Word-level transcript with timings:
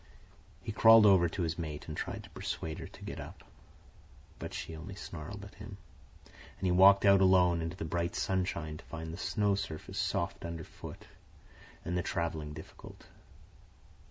He 0.63 0.71
crawled 0.71 1.05
over 1.05 1.29
to 1.29 1.43
his 1.43 1.59
mate 1.59 1.87
and 1.87 1.95
tried 1.95 2.23
to 2.23 2.29
persuade 2.31 2.79
her 2.79 2.87
to 2.87 3.03
get 3.03 3.19
up. 3.19 3.43
But 4.39 4.51
she 4.51 4.75
only 4.75 4.95
snarled 4.95 5.45
at 5.45 5.53
him, 5.53 5.77
and 6.57 6.65
he 6.65 6.71
walked 6.71 7.05
out 7.05 7.21
alone 7.21 7.61
into 7.61 7.77
the 7.77 7.85
bright 7.85 8.15
sunshine 8.15 8.77
to 8.77 8.85
find 8.85 9.13
the 9.13 9.17
snow 9.17 9.53
surface 9.53 9.99
soft 9.99 10.43
under 10.43 10.63
foot 10.63 11.05
and 11.85 11.95
the 11.95 12.01
travelling 12.01 12.53
difficult. 12.53 13.05